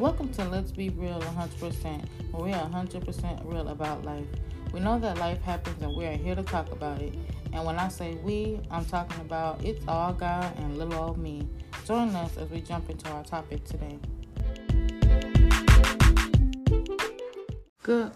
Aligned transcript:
Welcome 0.00 0.30
to 0.30 0.44
Let's 0.46 0.72
Be 0.72 0.88
Real 0.88 1.20
100%, 1.20 2.04
where 2.32 2.42
we 2.42 2.52
are 2.52 2.68
100% 2.68 3.44
real 3.44 3.68
about 3.68 4.04
life. 4.04 4.26
We 4.72 4.80
know 4.80 4.98
that 4.98 5.18
life 5.18 5.40
happens 5.42 5.80
and 5.84 5.96
we 5.96 6.04
are 6.06 6.16
here 6.16 6.34
to 6.34 6.42
talk 6.42 6.72
about 6.72 7.00
it. 7.00 7.14
And 7.52 7.64
when 7.64 7.78
I 7.78 7.86
say 7.86 8.16
we, 8.16 8.58
I'm 8.72 8.84
talking 8.84 9.20
about 9.20 9.64
it's 9.64 9.86
all 9.86 10.12
God 10.12 10.52
and 10.58 10.78
little 10.78 10.94
old 10.94 11.18
me. 11.18 11.48
Join 11.86 12.08
us 12.16 12.36
as 12.36 12.50
we 12.50 12.60
jump 12.60 12.90
into 12.90 13.08
our 13.10 13.22
topic 13.22 13.62
today. 13.62 14.00
Good, 17.84 18.12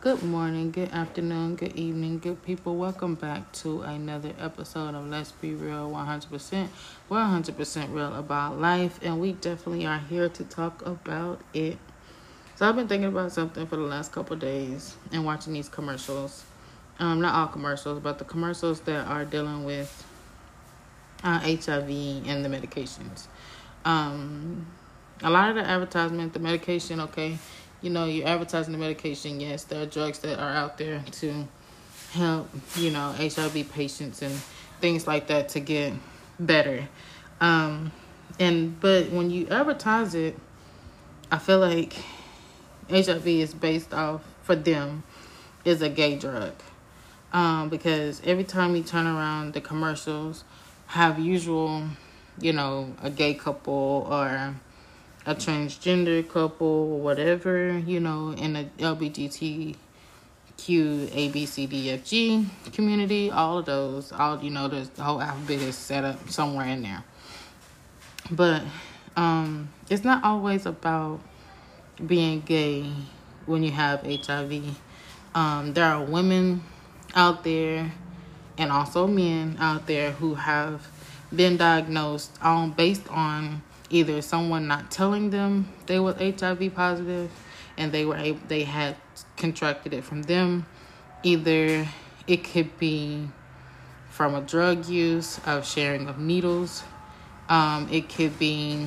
good 0.00 0.24
morning, 0.24 0.72
good 0.72 0.90
afternoon, 0.90 1.54
good 1.54 1.76
evening, 1.76 2.18
good 2.18 2.42
people. 2.42 2.74
Welcome 2.74 3.14
back 3.14 3.52
to 3.52 3.82
another 3.82 4.32
episode 4.36 4.96
of 4.96 5.06
Let's 5.06 5.30
Be 5.30 5.54
Real 5.54 5.92
100%. 5.92 6.68
We're 7.08 7.18
100% 7.18 7.94
real 7.94 8.16
about 8.16 8.58
life, 8.58 8.98
and 9.00 9.20
we 9.20 9.34
definitely 9.34 9.86
are 9.86 10.00
here 10.00 10.28
to 10.28 10.42
talk 10.42 10.84
about 10.84 11.40
it. 11.54 11.78
So 12.56 12.68
I've 12.68 12.74
been 12.74 12.88
thinking 12.88 13.10
about 13.10 13.30
something 13.30 13.64
for 13.68 13.76
the 13.76 13.82
last 13.82 14.10
couple 14.10 14.34
days 14.34 14.96
and 15.12 15.24
watching 15.24 15.52
these 15.52 15.68
commercials. 15.68 16.42
Um, 16.98 17.20
not 17.20 17.32
all 17.36 17.46
commercials, 17.46 18.00
but 18.00 18.18
the 18.18 18.24
commercials 18.24 18.80
that 18.80 19.06
are 19.06 19.24
dealing 19.24 19.62
with 19.62 20.04
uh, 21.22 21.38
HIV 21.38 22.26
and 22.26 22.44
the 22.44 22.48
medications. 22.48 23.28
Um, 23.84 24.66
a 25.22 25.30
lot 25.30 25.50
of 25.50 25.54
the 25.54 25.62
advertisement, 25.62 26.32
the 26.32 26.40
medication, 26.40 26.98
okay 27.02 27.38
you 27.82 27.90
know, 27.90 28.06
you're 28.06 28.26
advertising 28.26 28.72
the 28.72 28.78
medication. 28.78 29.40
Yes, 29.40 29.64
there 29.64 29.82
are 29.82 29.86
drugs 29.86 30.20
that 30.20 30.38
are 30.38 30.52
out 30.52 30.78
there 30.78 31.04
to 31.10 31.46
help, 32.12 32.48
you 32.76 32.90
know, 32.90 33.12
HIV 33.12 33.70
patients 33.72 34.22
and 34.22 34.32
things 34.80 35.06
like 35.06 35.26
that 35.26 35.50
to 35.50 35.60
get 35.60 35.92
better. 36.38 36.88
Um, 37.40 37.92
and 38.38 38.80
but 38.80 39.10
when 39.10 39.30
you 39.30 39.48
advertise 39.48 40.14
it, 40.14 40.38
I 41.30 41.38
feel 41.38 41.58
like 41.58 41.94
HIV 42.88 43.26
is 43.26 43.54
based 43.54 43.92
off 43.92 44.22
for 44.42 44.54
them 44.54 45.02
is 45.64 45.82
a 45.82 45.88
gay 45.88 46.16
drug. 46.16 46.52
Um, 47.32 47.70
because 47.70 48.20
every 48.24 48.44
time 48.44 48.76
you 48.76 48.82
turn 48.82 49.06
around, 49.06 49.54
the 49.54 49.60
commercials 49.60 50.44
have 50.88 51.18
usual, 51.18 51.84
you 52.38 52.52
know, 52.52 52.94
a 53.02 53.08
gay 53.08 53.32
couple 53.32 54.06
or 54.10 54.54
a 55.26 55.34
transgender 55.34 56.28
couple 56.28 56.98
whatever, 56.98 57.78
you 57.78 58.00
know, 58.00 58.30
in 58.32 58.54
the 58.54 58.64
LBGTQ, 58.78 59.76
A, 61.14 61.28
B, 61.28 61.46
C, 61.46 61.66
D, 61.66 61.90
F, 61.90 62.04
G 62.04 62.46
community, 62.72 63.30
all 63.30 63.58
of 63.58 63.66
those, 63.66 64.12
all, 64.12 64.42
you 64.42 64.50
know, 64.50 64.68
the 64.68 64.88
whole 65.02 65.20
alphabet 65.20 65.60
is 65.60 65.76
set 65.76 66.04
up 66.04 66.28
somewhere 66.28 66.66
in 66.66 66.82
there. 66.82 67.04
But 68.30 68.62
um, 69.16 69.68
it's 69.90 70.04
not 70.04 70.24
always 70.24 70.66
about 70.66 71.20
being 72.04 72.40
gay 72.40 72.90
when 73.46 73.62
you 73.62 73.70
have 73.70 74.02
HIV. 74.02 74.76
Um, 75.34 75.72
there 75.72 75.86
are 75.86 76.02
women 76.02 76.62
out 77.14 77.44
there 77.44 77.92
and 78.58 78.70
also 78.70 79.06
men 79.06 79.56
out 79.60 79.86
there 79.86 80.12
who 80.12 80.34
have 80.34 80.86
been 81.34 81.56
diagnosed 81.56 82.36
on 82.42 82.72
based 82.72 83.08
on 83.08 83.62
either 83.92 84.22
someone 84.22 84.66
not 84.66 84.90
telling 84.90 85.30
them 85.30 85.68
they 85.86 86.00
were 86.00 86.14
HIV 86.14 86.74
positive 86.74 87.30
and 87.76 87.92
they 87.92 88.04
were 88.04 88.16
able, 88.16 88.40
they 88.48 88.64
had 88.64 88.96
contracted 89.36 89.94
it 89.94 90.02
from 90.02 90.22
them 90.22 90.66
either 91.22 91.86
it 92.26 92.44
could 92.44 92.76
be 92.78 93.28
from 94.10 94.34
a 94.34 94.40
drug 94.40 94.86
use 94.86 95.40
of 95.46 95.66
sharing 95.66 96.08
of 96.08 96.18
needles 96.18 96.82
um, 97.48 97.88
it 97.90 98.08
could 98.08 98.38
be 98.38 98.86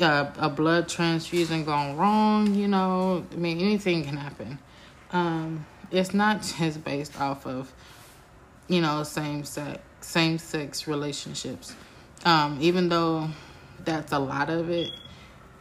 uh, 0.00 0.30
a 0.38 0.50
blood 0.50 0.88
transfusion 0.88 1.64
gone 1.64 1.96
wrong 1.96 2.54
you 2.54 2.68
know 2.68 3.24
i 3.32 3.36
mean 3.36 3.60
anything 3.60 4.04
can 4.04 4.16
happen. 4.16 4.58
Um, 5.12 5.66
it's 5.90 6.14
not 6.14 6.42
just 6.58 6.84
based 6.84 7.20
off 7.20 7.46
of 7.46 7.72
you 8.68 8.80
know 8.80 9.02
same 9.02 9.44
sex 9.44 9.80
same 10.00 10.38
sex 10.38 10.88
relationships 10.88 11.76
um, 12.24 12.58
even 12.60 12.88
though 12.88 13.28
that's 13.84 14.12
a 14.12 14.18
lot 14.18 14.50
of 14.50 14.70
it, 14.70 14.92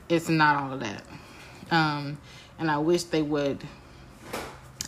it's 0.10 0.30
not 0.30 0.56
all 0.56 0.78
that. 0.78 1.04
Um, 1.72 2.18
and 2.60 2.70
I 2.70 2.78
wish 2.78 3.04
they 3.04 3.22
would 3.22 3.64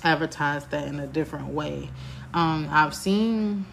advertise 0.03 0.65
that 0.67 0.87
in 0.87 0.99
a 0.99 1.07
different 1.07 1.47
way. 1.47 1.89
Um, 2.33 2.67
I've 2.69 2.93
seen 2.93 3.65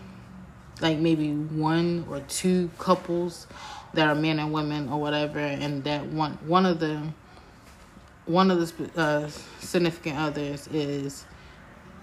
like 0.80 0.98
maybe 0.98 1.32
one 1.32 2.06
or 2.10 2.20
two 2.20 2.70
couples 2.78 3.46
that 3.94 4.06
are 4.08 4.14
men 4.14 4.38
and 4.38 4.52
women 4.52 4.88
or 4.88 5.00
whatever, 5.00 5.38
and 5.38 5.82
that 5.84 6.06
one 6.06 6.38
one 6.46 6.66
of 6.66 6.80
the 6.80 7.02
one 8.26 8.50
of 8.50 8.58
the 8.58 9.00
uh, 9.00 9.28
significant 9.58 10.16
others 10.16 10.68
is 10.68 11.24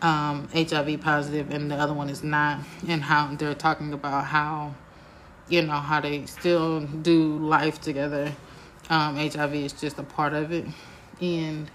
um, 0.01 0.47
HIV 0.53 1.01
positive, 1.01 1.51
and 1.51 1.71
the 1.71 1.75
other 1.75 1.93
one 1.93 2.09
is 2.09 2.23
not, 2.23 2.59
and 2.87 3.01
how 3.01 3.33
they're 3.35 3.55
talking 3.55 3.93
about 3.93 4.25
how 4.25 4.75
you 5.49 5.61
know 5.61 5.73
how 5.73 6.01
they 6.01 6.25
still 6.25 6.81
do 6.81 7.37
life 7.37 7.79
together. 7.81 8.33
Um, 8.89 9.15
HIV 9.17 9.53
is 9.55 9.73
just 9.73 9.97
a 9.97 10.03
part 10.03 10.33
of 10.33 10.51
it, 10.51 10.65
and 11.21 11.69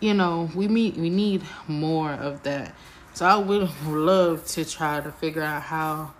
you 0.00 0.14
know 0.14 0.50
we 0.54 0.68
meet 0.68 0.96
we 0.96 1.10
need 1.10 1.42
more 1.66 2.12
of 2.12 2.42
that. 2.44 2.74
So 3.14 3.26
I 3.26 3.36
would 3.36 3.70
love 3.86 4.44
to 4.48 4.64
try 4.64 5.00
to 5.00 5.12
figure 5.12 5.42
out 5.42 5.62
how 5.62 6.14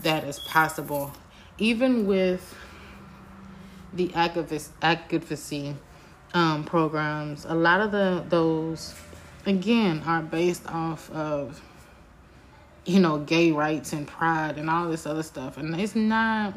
that 0.00 0.24
is 0.24 0.38
possible, 0.38 1.12
even 1.58 2.06
with 2.06 2.56
the 3.92 4.12
advocacy 4.14 5.76
um, 6.32 6.64
programs. 6.64 7.44
A 7.44 7.54
lot 7.54 7.80
of 7.80 7.92
the 7.92 8.24
those 8.28 8.94
again 9.46 10.02
are 10.06 10.22
based 10.22 10.66
off 10.66 11.10
of 11.10 11.60
you 12.84 13.00
know, 13.00 13.18
gay 13.18 13.52
rights 13.52 13.92
and 13.92 14.06
pride 14.06 14.58
and 14.58 14.70
all 14.70 14.88
this 14.88 15.06
other 15.06 15.22
stuff. 15.22 15.58
And 15.58 15.78
it's 15.78 15.94
not 15.94 16.54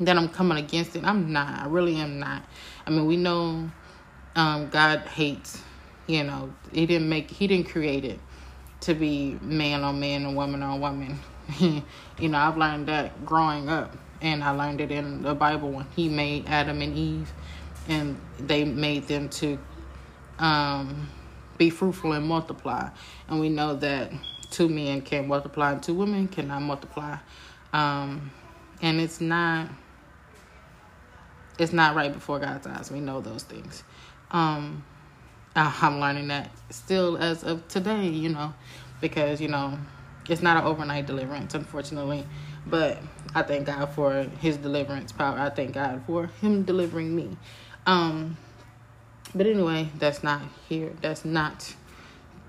that 0.00 0.16
I'm 0.16 0.28
coming 0.28 0.58
against 0.58 0.96
it. 0.96 1.04
I'm 1.04 1.32
not. 1.32 1.60
I 1.60 1.66
really 1.66 1.96
am 1.96 2.18
not. 2.18 2.42
I 2.86 2.90
mean, 2.90 3.06
we 3.06 3.16
know 3.16 3.70
um, 4.34 4.68
God 4.70 5.00
hates, 5.00 5.62
you 6.06 6.24
know, 6.24 6.52
he 6.72 6.86
didn't 6.86 7.08
make 7.08 7.30
he 7.30 7.46
didn't 7.46 7.68
create 7.68 8.04
it 8.04 8.18
to 8.80 8.94
be 8.94 9.38
man 9.42 9.82
on 9.82 10.00
man 10.00 10.24
and 10.24 10.36
woman 10.36 10.62
on 10.62 10.80
woman. 10.80 11.18
you 11.58 12.28
know, 12.28 12.38
I've 12.38 12.56
learned 12.56 12.86
that 12.88 13.24
growing 13.26 13.68
up 13.68 13.96
and 14.22 14.42
I 14.42 14.50
learned 14.50 14.80
it 14.80 14.90
in 14.90 15.22
the 15.22 15.34
Bible 15.34 15.70
when 15.70 15.86
he 15.96 16.08
made 16.08 16.46
Adam 16.48 16.80
and 16.80 16.96
Eve 16.96 17.32
and 17.88 18.20
they 18.38 18.64
made 18.64 19.08
them 19.08 19.28
to 19.30 19.58
um, 20.38 21.08
be 21.58 21.70
fruitful 21.70 22.12
and 22.12 22.26
multiply. 22.26 22.88
And 23.28 23.40
we 23.40 23.48
know 23.48 23.74
that 23.76 24.12
two 24.60 24.68
men 24.68 25.00
can 25.00 25.26
multiply 25.26 25.72
and 25.72 25.82
two 25.82 25.94
women 25.94 26.28
cannot 26.28 26.60
multiply. 26.60 27.16
Um, 27.72 28.30
and 28.82 29.00
it's 29.00 29.18
not 29.18 29.70
it's 31.58 31.72
not 31.72 31.96
right 31.96 32.12
before 32.12 32.38
God's 32.38 32.66
eyes. 32.66 32.90
We 32.90 33.00
know 33.00 33.22
those 33.22 33.42
things. 33.42 33.82
Um, 34.30 34.84
I'm 35.56 35.98
learning 35.98 36.28
that 36.28 36.50
still 36.68 37.16
as 37.16 37.42
of 37.42 37.66
today, 37.68 38.08
you 38.08 38.28
know, 38.28 38.52
because 39.00 39.40
you 39.40 39.48
know 39.48 39.78
it's 40.28 40.42
not 40.42 40.58
an 40.58 40.64
overnight 40.64 41.06
deliverance, 41.06 41.54
unfortunately. 41.54 42.26
But 42.66 42.98
I 43.34 43.40
thank 43.40 43.64
God 43.64 43.86
for 43.86 44.24
His 44.40 44.58
deliverance 44.58 45.10
power. 45.10 45.38
I 45.38 45.48
thank 45.48 45.72
God 45.72 46.02
for 46.06 46.26
Him 46.26 46.64
delivering 46.64 47.16
me. 47.16 47.38
Um, 47.86 48.36
but 49.34 49.46
anyway, 49.46 49.88
that's 49.98 50.22
not 50.22 50.42
here. 50.68 50.92
That's 51.00 51.24
not 51.24 51.74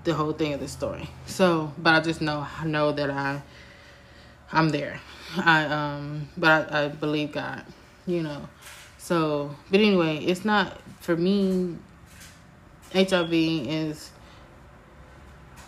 the 0.04 0.14
whole 0.14 0.32
thing 0.32 0.54
of 0.54 0.60
the 0.60 0.68
story. 0.68 1.08
So, 1.26 1.72
but 1.78 1.94
I 1.94 2.00
just 2.00 2.20
know 2.20 2.46
know 2.64 2.92
that 2.92 3.10
I 3.10 3.42
I'm 4.50 4.68
there. 4.70 5.00
I 5.36 5.64
um 5.64 6.28
but 6.36 6.72
I, 6.72 6.84
I 6.84 6.88
believe 6.88 7.32
God, 7.32 7.64
you 8.06 8.22
know. 8.22 8.48
So, 8.98 9.54
but 9.70 9.80
anyway, 9.80 10.18
it's 10.18 10.44
not 10.44 10.78
for 11.00 11.16
me 11.16 11.76
HIV 12.94 13.32
is 13.32 14.10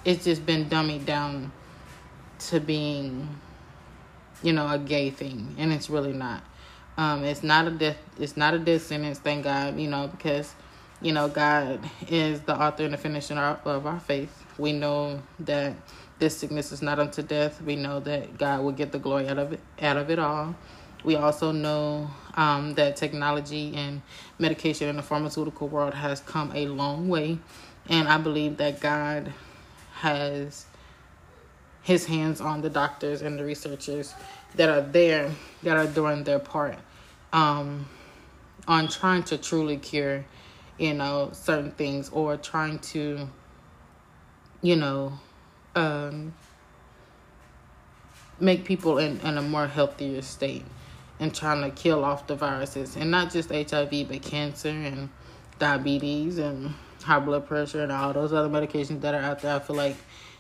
it's 0.05 0.25
just 0.25 0.44
been 0.44 0.67
dummied 0.67 1.06
down 1.06 1.50
to 2.38 2.61
being 2.61 3.29
you 4.43 4.53
know 4.53 4.69
a 4.69 4.79
gay 4.79 5.11
thing 5.11 5.55
and 5.58 5.73
it's 5.73 5.88
really 5.88 6.12
not 6.12 6.43
um 6.99 7.25
it's 7.25 7.43
not 7.43 7.67
a 7.67 7.70
death 7.70 7.97
it's 8.19 8.37
not 8.37 8.53
a 8.53 8.58
death 8.58 8.82
sentence 8.82 9.19
thank 9.19 9.44
god 9.44 9.79
you 9.79 9.88
know 9.88 10.08
because 10.08 10.55
you 11.00 11.12
know, 11.12 11.29
God 11.29 11.81
is 12.08 12.41
the 12.43 12.58
author 12.58 12.85
and 12.85 12.94
the 12.94 12.99
finisher 12.99 13.35
of 13.35 13.87
our 13.87 14.00
faith. 14.00 14.44
We 14.58 14.73
know 14.73 15.23
that 15.41 15.75
this 16.19 16.37
sickness 16.37 16.73
is 16.73 16.81
not 16.81 16.99
unto 16.99 17.23
death. 17.23 17.61
We 17.62 17.76
know 17.76 18.00
that 18.00 18.38
God 18.38 18.62
will 18.62 18.73
get 18.73 18.93
the 18.93 18.99
glory 18.99 19.29
out 19.29 19.38
of 19.38 19.52
it, 19.52 19.61
out 19.82 19.96
of 19.96 20.11
it 20.11 20.19
all. 20.19 20.55
We 21.05 21.17
also 21.17 21.52
know 21.52 22.11
um, 22.35 22.75
that 22.75 22.96
technology 22.96 23.75
and 23.76 24.00
medication 24.38 24.88
in 24.88 24.96
the 24.96 25.02
pharmaceutical 25.02 25.69
world 25.69 25.93
has 25.94 26.20
come 26.20 26.50
a 26.55 26.67
long 26.67 27.08
way, 27.08 27.38
and 27.88 28.08
I 28.08 28.17
believe 28.17 28.56
that 28.56 28.81
God 28.81 29.32
has 29.96 30.64
His 31.82 32.06
hands 32.06 32.41
on 32.41 32.62
the 32.62 32.70
doctors 32.70 33.20
and 33.20 33.38
the 33.38 33.44
researchers 33.44 34.14
that 34.55 34.70
are 34.70 34.81
there 34.81 35.31
that 35.62 35.76
are 35.76 35.87
doing 35.87 36.25
their 36.25 36.38
part. 36.38 36.79
Um, 37.32 37.87
on 38.67 38.88
trying 38.88 39.25
to 39.25 39.37
truly 39.37 39.76
cure, 39.76 40.25
you 40.79 40.94
know, 40.94 41.31
certain 41.32 41.71
things 41.73 42.11
or 42.11 42.37
trying 42.37 42.79
to, 42.81 43.29
you 44.62 44.76
know, 44.76 45.12
um, 45.75 46.35
make 48.41 48.65
people 48.65 48.99
in, 48.99 49.21
in 49.21 49.38
a 49.38 49.43
more 49.43 49.67
healthier 49.67 50.23
state 50.23 50.65
and 51.21 51.35
trying 51.35 51.62
to 51.62 51.71
kill 51.71 52.05
off 52.05 52.26
the 52.26 52.35
viruses 52.35 52.97
and 52.97 53.11
not 53.11 53.31
just 53.31 53.50
HIV 53.50 54.09
but 54.09 54.23
cancer 54.23 54.69
and 54.69 55.09
diabetes 55.59 56.38
and 56.38 56.75
high 57.03 57.20
blood 57.20 57.47
pressure 57.47 57.82
and 57.82 57.93
all 57.93 58.12
those 58.12 58.32
other 58.32 58.49
medications 58.49 59.00
that 59.03 59.15
are 59.15 59.20
out 59.20 59.41
there. 59.41 59.55
I 59.55 59.59
feel 59.61 59.77
like 59.77 59.97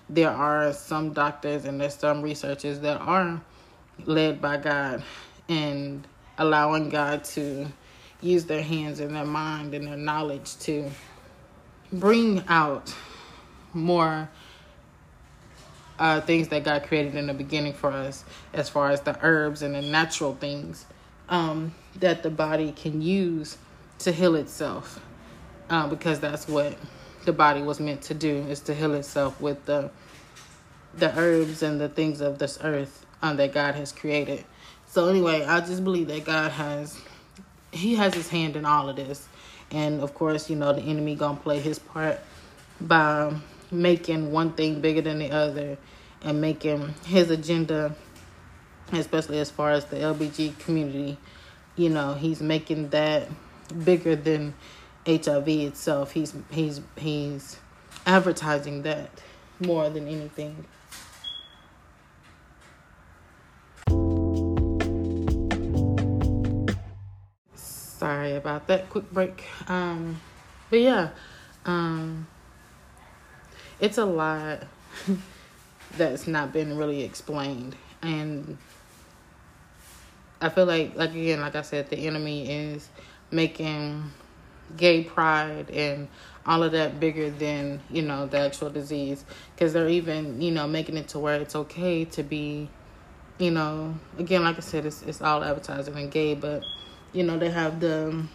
there 0.08 0.30
are 0.30 0.72
some 0.72 1.12
doctors 1.12 1.64
and 1.64 1.80
there's 1.80 1.94
some 1.94 2.22
researchers 2.22 2.80
that 2.80 3.00
are 3.00 3.40
led 4.04 4.40
by 4.40 4.56
God 4.56 5.02
and 5.48 6.06
allowing 6.38 6.88
God 6.88 7.24
to 7.24 7.66
use 8.20 8.44
their 8.44 8.62
hands 8.62 9.00
and 9.00 9.14
their 9.14 9.24
mind 9.24 9.74
and 9.74 9.86
their 9.86 9.96
knowledge 9.96 10.56
to 10.58 10.90
bring 11.92 12.42
out 12.48 12.94
more 13.72 14.28
uh, 15.98 16.20
things 16.22 16.48
that 16.48 16.64
God 16.64 16.84
created 16.84 17.14
in 17.14 17.26
the 17.26 17.34
beginning 17.34 17.72
for 17.72 17.90
us, 17.90 18.24
as 18.52 18.68
far 18.68 18.90
as 18.90 19.00
the 19.02 19.16
herbs 19.22 19.62
and 19.62 19.74
the 19.74 19.82
natural 19.82 20.34
things 20.34 20.86
um, 21.28 21.74
that 21.96 22.22
the 22.22 22.30
body 22.30 22.72
can 22.72 23.00
use 23.00 23.58
to 24.00 24.12
heal 24.12 24.34
itself, 24.34 25.00
uh, 25.70 25.86
because 25.86 26.20
that's 26.20 26.48
what 26.48 26.76
the 27.24 27.32
body 27.32 27.62
was 27.62 27.80
meant 27.80 28.02
to 28.02 28.14
do 28.14 28.36
is 28.48 28.60
to 28.60 28.74
heal 28.74 28.94
itself 28.94 29.40
with 29.40 29.64
the 29.66 29.90
the 30.96 31.16
herbs 31.18 31.62
and 31.62 31.80
the 31.80 31.88
things 31.88 32.20
of 32.20 32.38
this 32.38 32.58
earth 32.62 33.04
um, 33.22 33.36
that 33.36 33.52
God 33.52 33.74
has 33.74 33.90
created. 33.90 34.44
So 34.86 35.08
anyway, 35.08 35.44
I 35.44 35.60
just 35.60 35.82
believe 35.82 36.06
that 36.08 36.24
God 36.24 36.52
has 36.52 37.00
he 37.74 37.94
has 37.96 38.14
his 38.14 38.28
hand 38.28 38.56
in 38.56 38.64
all 38.64 38.88
of 38.88 38.96
this. 38.96 39.28
And 39.70 40.00
of 40.00 40.14
course, 40.14 40.48
you 40.48 40.56
know, 40.56 40.72
the 40.72 40.82
enemy 40.82 41.14
gonna 41.14 41.38
play 41.38 41.58
his 41.58 41.78
part 41.78 42.20
by 42.80 43.34
making 43.70 44.30
one 44.32 44.52
thing 44.52 44.80
bigger 44.80 45.00
than 45.00 45.18
the 45.18 45.30
other 45.30 45.76
and 46.22 46.40
making 46.40 46.94
his 47.04 47.30
agenda, 47.30 47.94
especially 48.92 49.38
as 49.38 49.50
far 49.50 49.72
as 49.72 49.84
the 49.86 49.96
LBG 49.96 50.58
community, 50.60 51.18
you 51.76 51.90
know, 51.90 52.14
he's 52.14 52.40
making 52.40 52.90
that 52.90 53.28
bigger 53.84 54.14
than 54.14 54.54
HIV 55.06 55.48
itself. 55.48 56.12
He's 56.12 56.34
he's 56.50 56.80
he's 56.96 57.58
advertising 58.06 58.82
that 58.82 59.10
more 59.60 59.90
than 59.90 60.06
anything. 60.08 60.64
About 68.36 68.66
that 68.68 68.90
quick 68.90 69.10
break. 69.12 69.44
Um 69.68 70.20
but 70.70 70.80
yeah, 70.80 71.10
um 71.64 72.26
it's 73.80 73.98
a 73.98 74.04
lot 74.04 74.64
that's 75.96 76.26
not 76.26 76.52
been 76.52 76.76
really 76.76 77.02
explained 77.02 77.76
and 78.02 78.56
I 80.40 80.48
feel 80.48 80.66
like 80.66 80.94
like 80.96 81.10
again 81.10 81.40
like 81.40 81.56
I 81.56 81.62
said 81.62 81.90
the 81.90 81.96
enemy 81.96 82.50
is 82.50 82.88
making 83.30 84.10
gay 84.76 85.04
pride 85.04 85.70
and 85.70 86.08
all 86.46 86.62
of 86.62 86.72
that 86.72 87.00
bigger 87.00 87.30
than 87.30 87.80
you 87.90 88.02
know 88.02 88.26
the 88.26 88.38
actual 88.38 88.70
disease 88.70 89.24
because 89.54 89.72
they're 89.72 89.88
even 89.88 90.40
you 90.40 90.50
know 90.50 90.66
making 90.66 90.96
it 90.96 91.08
to 91.08 91.18
where 91.18 91.40
it's 91.40 91.56
okay 91.56 92.04
to 92.04 92.22
be 92.22 92.68
you 93.38 93.50
know 93.50 93.94
again 94.18 94.44
like 94.44 94.56
I 94.56 94.60
said 94.60 94.84
it's 94.86 95.02
it's 95.02 95.22
all 95.22 95.42
advertising 95.42 95.96
and 95.96 96.10
gay 96.10 96.34
but 96.34 96.62
you 97.14 97.22
know 97.22 97.38
they 97.38 97.50
have 97.50 97.80
the 97.80 98.26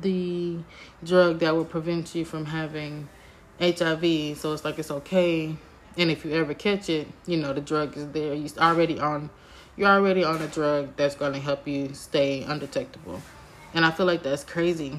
the 0.00 0.56
drug 1.04 1.40
that 1.40 1.54
will 1.54 1.64
prevent 1.64 2.14
you 2.14 2.24
from 2.24 2.46
having 2.46 3.08
HIV. 3.60 4.38
So 4.38 4.52
it's 4.52 4.64
like 4.64 4.78
it's 4.78 4.90
okay. 4.90 5.56
And 5.98 6.10
if 6.10 6.24
you 6.24 6.32
ever 6.32 6.54
catch 6.54 6.88
it, 6.88 7.08
you 7.26 7.36
know 7.36 7.52
the 7.52 7.60
drug 7.60 7.96
is 7.96 8.08
there. 8.08 8.32
You're 8.32 8.48
already 8.58 8.98
on 8.98 9.28
you're 9.76 9.88
already 9.88 10.24
on 10.24 10.40
a 10.40 10.46
drug 10.46 10.96
that's 10.96 11.14
going 11.14 11.32
to 11.32 11.38
help 11.38 11.66
you 11.66 11.94
stay 11.94 12.42
undetectable. 12.42 13.20
And 13.74 13.84
I 13.84 13.90
feel 13.90 14.06
like 14.06 14.22
that's 14.22 14.44
crazy. 14.44 14.98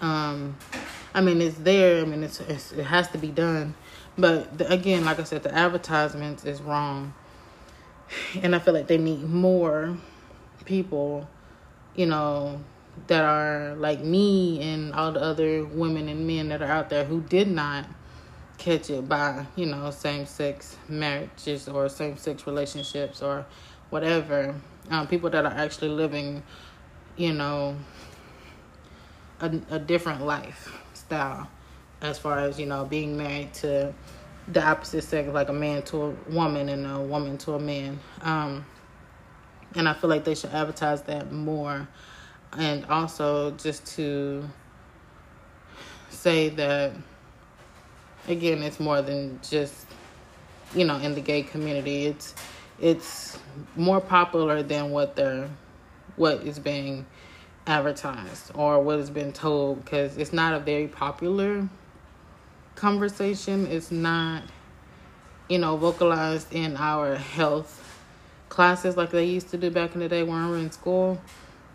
Um 0.00 0.56
I 1.14 1.22
mean 1.22 1.40
it's 1.40 1.56
there. 1.56 2.02
I 2.02 2.04
mean 2.04 2.22
it's, 2.22 2.40
it's 2.40 2.72
it 2.72 2.84
has 2.84 3.08
to 3.08 3.18
be 3.18 3.28
done. 3.28 3.74
But 4.18 4.58
the, 4.58 4.70
again, 4.70 5.04
like 5.04 5.20
I 5.20 5.24
said, 5.24 5.44
the 5.44 5.54
advertisements 5.54 6.44
is 6.44 6.60
wrong. 6.60 7.14
And 8.42 8.54
I 8.54 8.58
feel 8.58 8.74
like 8.74 8.88
they 8.88 8.98
need 8.98 9.22
more 9.22 9.96
people, 10.64 11.28
you 11.98 12.06
know, 12.06 12.60
that 13.08 13.24
are 13.24 13.74
like 13.74 14.00
me 14.04 14.62
and 14.62 14.94
all 14.94 15.10
the 15.10 15.20
other 15.20 15.64
women 15.64 16.08
and 16.08 16.28
men 16.28 16.48
that 16.48 16.62
are 16.62 16.70
out 16.70 16.88
there 16.88 17.04
who 17.04 17.20
did 17.22 17.50
not 17.50 17.86
catch 18.56 18.88
it 18.88 19.08
by, 19.08 19.44
you 19.56 19.66
know, 19.66 19.90
same 19.90 20.24
sex 20.24 20.76
marriages 20.88 21.68
or 21.68 21.88
same 21.88 22.16
sex 22.16 22.46
relationships 22.46 23.20
or 23.20 23.44
whatever. 23.90 24.54
Um, 24.90 25.08
people 25.08 25.28
that 25.30 25.44
are 25.44 25.52
actually 25.52 25.88
living, 25.88 26.44
you 27.16 27.32
know, 27.32 27.76
a, 29.40 29.60
a 29.68 29.78
different 29.80 30.24
lifestyle 30.24 31.50
as 32.00 32.16
far 32.16 32.38
as, 32.38 32.60
you 32.60 32.66
know, 32.66 32.84
being 32.84 33.16
married 33.16 33.52
to 33.54 33.92
the 34.46 34.64
opposite 34.64 35.02
sex, 35.02 35.28
like 35.32 35.48
a 35.48 35.52
man 35.52 35.82
to 35.82 36.02
a 36.02 36.10
woman 36.30 36.68
and 36.68 36.86
a 36.86 37.00
woman 37.00 37.38
to 37.38 37.54
a 37.54 37.58
man. 37.58 37.98
Um, 38.22 38.64
and 39.74 39.88
I 39.88 39.92
feel 39.92 40.10
like 40.10 40.24
they 40.24 40.34
should 40.34 40.50
advertise 40.50 41.02
that 41.02 41.32
more. 41.32 41.88
And 42.56 42.84
also 42.86 43.50
just 43.52 43.86
to 43.96 44.48
say 46.10 46.48
that 46.48 46.92
again 48.26 48.62
it's 48.62 48.80
more 48.80 49.00
than 49.02 49.38
just 49.48 49.86
you 50.74 50.84
know 50.84 50.96
in 50.96 51.14
the 51.14 51.20
gay 51.20 51.42
community. 51.42 52.06
It's 52.06 52.34
it's 52.80 53.38
more 53.76 54.00
popular 54.00 54.62
than 54.62 54.90
what 54.90 55.16
they're 55.16 55.48
what 56.16 56.42
is 56.42 56.58
being 56.58 57.06
advertised 57.66 58.50
or 58.54 58.82
what 58.82 58.98
has 58.98 59.10
been 59.10 59.32
told. 59.32 59.84
Because 59.84 60.16
it's 60.16 60.32
not 60.32 60.54
a 60.54 60.60
very 60.60 60.88
popular 60.88 61.68
conversation. 62.74 63.66
It's 63.66 63.90
not 63.90 64.42
you 65.48 65.58
know 65.58 65.76
vocalized 65.76 66.52
in 66.52 66.76
our 66.76 67.16
health 67.16 67.87
classes 68.48 68.96
like 68.96 69.10
they 69.10 69.24
used 69.24 69.50
to 69.50 69.56
do 69.56 69.70
back 69.70 69.94
in 69.94 70.00
the 70.00 70.08
day 70.08 70.22
when 70.22 70.44
we 70.44 70.50
were 70.50 70.58
in 70.58 70.70
school 70.70 71.20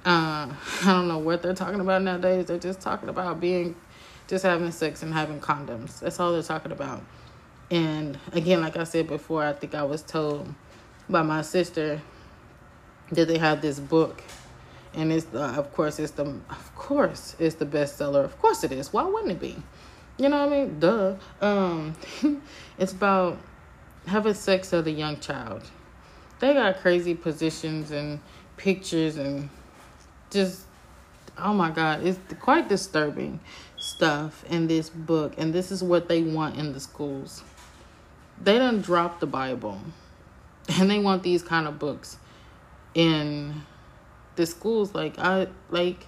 uh, 0.06 0.50
I 0.82 0.86
don't 0.86 1.08
know 1.08 1.20
what 1.20 1.42
they're 1.42 1.54
talking 1.54 1.80
about 1.80 2.02
nowadays. 2.02 2.48
They're 2.48 2.60
just 2.60 2.82
talking 2.82 3.10
about 3.10 3.40
being, 3.40 3.76
just 4.28 4.44
having 4.44 4.72
sex 4.72 5.04
and 5.04 5.14
having 5.14 5.40
condoms. 5.40 6.00
That's 6.00 6.20
all 6.20 6.34
they're 6.34 6.44
talking 6.44 6.72
about. 6.72 7.02
And 7.72 8.20
again, 8.34 8.62
like 8.62 8.78
I 8.78 8.84
said 8.84 9.08
before, 9.08 9.44
I 9.44 9.54
think 9.54 9.74
I 9.74 9.84
was 9.84 10.02
told 10.02 10.54
by 11.10 11.22
my 11.22 11.42
sister 11.42 12.02
that 13.12 13.28
they 13.28 13.38
have 13.38 13.62
this 13.62 13.80
book, 13.80 14.22
and 14.94 15.12
it's 15.12 15.26
the, 15.26 15.42
of 15.42 15.74
course 15.74 16.00
it's 16.00 16.12
the 16.12 16.26
of 16.26 16.76
course 16.76 17.36
it's 17.40 17.56
the 17.56 17.66
bestseller. 17.66 18.24
Of 18.24 18.40
course 18.40 18.64
it 18.64 18.72
is. 18.72 18.92
Why 18.94 19.04
wouldn't 19.04 19.32
it 19.32 19.40
be? 19.40 19.56
You 20.18 20.30
know 20.30 20.46
what 20.46 20.54
I 20.54 20.66
mean? 20.66 20.80
Duh. 20.80 21.16
Um, 21.42 21.96
it's 22.78 22.92
about 22.92 23.40
having 24.06 24.34
sex 24.34 24.72
with 24.72 24.88
a 24.88 24.92
young 24.92 25.20
child. 25.20 25.64
They 26.44 26.54
got 26.54 26.82
crazy 26.82 27.16
positions 27.16 27.92
and 27.92 28.20
pictures 28.58 29.16
and 29.16 29.50
just 30.30 30.64
oh 31.38 31.54
my 31.54 31.72
god 31.72 32.06
it's 32.06 32.20
quite 32.42 32.68
disturbing 32.68 33.40
stuff 33.78 34.44
in 34.50 34.68
this 34.68 34.90
book. 34.90 35.36
And 35.38 35.54
this 35.54 35.72
is 35.72 35.82
what 35.82 36.10
they 36.10 36.22
want 36.22 36.58
in 36.58 36.74
the 36.74 36.82
schools. 36.82 37.46
They 38.42 38.58
don't 38.58 38.82
drop 38.82 39.22
the 39.22 39.26
bible. 39.26 39.80
And 40.78 40.92
they 40.92 41.00
want 41.00 41.24
these 41.24 41.42
kind 41.42 41.66
of 41.66 41.80
books 41.80 42.18
in 42.94 43.62
the 44.36 44.46
schools. 44.46 44.94
Like 44.94 45.18
i 45.20 45.48
like 45.70 46.06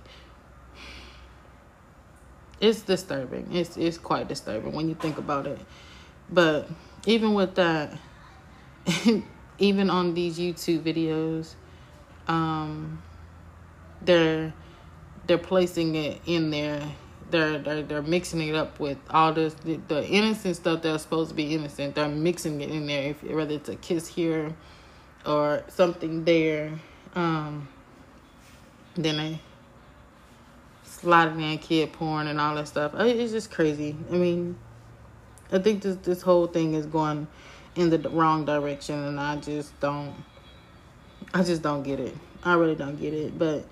it's 2.59 2.81
disturbing. 2.81 3.47
It's 3.53 3.77
it's 3.77 3.97
quite 3.97 4.27
disturbing 4.27 4.73
when 4.73 4.89
you 4.89 4.95
think 4.95 5.17
about 5.17 5.47
it. 5.47 5.59
But 6.29 6.69
even 7.05 7.33
with 7.35 7.55
that 7.55 7.97
even 9.57 9.89
on 9.89 10.13
these 10.13 10.37
youtube 10.37 10.81
videos 10.81 11.55
um 12.27 13.01
they're 14.01 14.53
they're 15.27 15.37
placing 15.37 15.95
it 15.95 16.21
in 16.25 16.51
there. 16.51 16.81
They're 17.31 17.57
they're, 17.57 17.81
they're 17.81 18.01
mixing 18.01 18.47
it 18.47 18.55
up 18.55 18.79
with 18.79 18.97
all 19.09 19.33
this 19.33 19.53
the, 19.55 19.79
the 19.87 20.05
innocent 20.07 20.55
stuff 20.55 20.81
that's 20.81 21.03
supposed 21.03 21.29
to 21.29 21.35
be 21.35 21.53
innocent. 21.53 21.95
They're 21.95 22.07
mixing 22.07 22.61
it 22.61 22.69
in 22.69 22.87
there 22.87 23.11
if, 23.11 23.23
whether 23.23 23.55
it's 23.55 23.69
a 23.69 23.75
kiss 23.75 24.07
here 24.07 24.53
or 25.25 25.63
something 25.67 26.23
there. 26.23 26.71
Um 27.15 27.67
then 28.95 29.17
they 29.17 29.39
sliding 30.83 31.41
in 31.41 31.57
kid 31.57 31.91
porn 31.93 32.27
and 32.27 32.39
all 32.39 32.55
that 32.55 32.67
stuff. 32.67 32.93
It's 32.95 33.31
just 33.31 33.51
crazy. 33.51 33.95
I 34.11 34.15
mean 34.15 34.57
i 35.51 35.59
think 35.59 35.83
this 35.83 35.95
this 35.97 36.23
whole 36.23 36.47
thing 36.47 36.73
is 36.73 36.87
going 36.87 37.27
in 37.75 37.89
the 37.89 37.97
wrong 38.09 38.45
direction 38.45 39.03
and 39.03 39.19
i 39.19 39.35
just 39.37 39.77
don't 39.79 40.13
i 41.33 41.43
just 41.43 41.61
don't 41.61 41.83
get 41.83 41.99
it 41.99 42.15
i 42.43 42.53
really 42.53 42.75
don't 42.75 42.99
get 42.99 43.13
it 43.13 43.37
but 43.37 43.65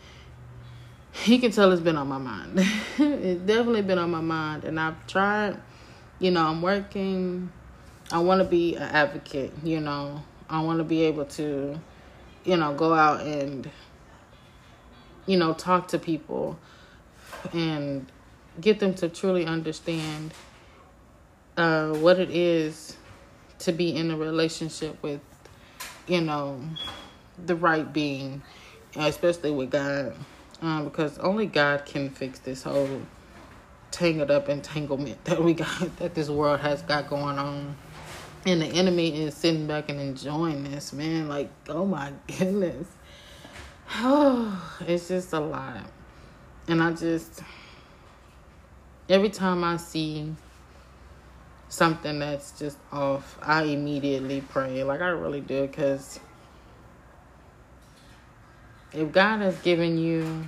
he 1.13 1.38
can 1.38 1.51
tell 1.51 1.72
it's 1.72 1.81
been 1.81 1.95
on 1.95 2.07
my 2.07 2.17
mind. 2.17 2.53
it's 2.98 3.41
definitely 3.41 3.83
been 3.83 4.00
on 4.00 4.10
my 4.12 4.22
mind, 4.22 4.65
and 4.65 4.79
I've 4.79 5.05
tried. 5.07 5.57
You 6.19 6.31
know, 6.31 6.45
I'm 6.45 6.62
working. 6.62 7.51
I 8.12 8.19
want 8.19 8.39
to 8.39 8.45
be 8.45 8.75
an 8.75 8.83
advocate. 8.83 9.53
You 9.63 9.79
know, 9.79 10.24
I 10.50 10.62
want 10.62 10.79
to 10.79 10.83
be 10.83 11.03
able 11.03 11.25
to, 11.25 11.79
you 12.43 12.57
know, 12.57 12.74
go 12.74 12.93
out 12.93 13.22
and, 13.22 13.69
you 15.25 15.38
know, 15.38 15.53
talk 15.53 15.89
to 15.89 16.00
people, 16.00 16.57
and 17.53 18.12
get 18.60 18.79
them 18.79 18.93
to 18.95 19.07
truly 19.07 19.45
understand 19.45 20.33
uh, 21.57 21.93
what 21.93 22.19
it 22.19 22.31
is 22.31 22.98
to 23.63 23.72
be 23.72 23.96
in 23.96 24.12
a 24.12 24.17
relationship 24.17 25.01
with, 25.03 25.22
you 26.08 26.22
know, 26.22 26.62
the 27.46 27.55
right 27.55 27.91
being, 27.91 28.41
especially 28.96 29.51
with 29.51 29.72
God 29.72 30.15
um, 30.63 30.86
because 30.86 31.17
only 31.20 31.46
God 31.46 31.86
can 31.86 32.10
fix 32.10 32.39
this 32.39 32.63
whole 32.63 33.01
tangled 33.91 34.32
up 34.32 34.50
entanglement 34.50 35.24
that 35.25 35.43
we 35.43 35.53
got 35.53 35.96
that 35.98 36.15
this 36.15 36.29
world 36.29 36.62
has 36.62 36.82
got 36.84 37.10
going 37.10 37.38
on. 37.38 37.75
And 38.46 38.62
the 38.62 38.67
enemy 38.67 39.24
is 39.24 39.36
sitting 39.36 39.67
back 39.67 39.89
and 39.89 40.00
enjoying 40.00 40.63
this, 40.63 40.91
man. 40.91 41.29
Like, 41.29 41.50
oh 41.70 41.86
my 41.86 42.12
goodness. 42.27 42.88
Oh, 43.96 44.77
it's 44.88 45.10
just 45.10 45.34
a 45.34 45.39
lot. 45.39 45.86
And 46.67 46.82
I 46.82 46.91
just, 46.91 47.43
every 49.10 49.29
time 49.29 49.63
I 49.65 49.77
see 49.77 50.34
something 51.74 52.20
that's 52.20 52.51
just 52.51 52.77
off, 52.92 53.36
I 53.42 53.63
immediately 53.63 54.42
pray. 54.42 54.84
Like, 54.84 55.01
I 55.01 55.08
really 55.08 55.42
do. 55.42 55.65
Because 55.65 56.20
if 58.94 59.12
God 59.12 59.42
has 59.42 59.58
given 59.60 59.98
you 59.98 60.48